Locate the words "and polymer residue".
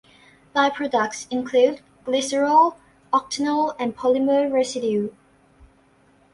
3.77-5.11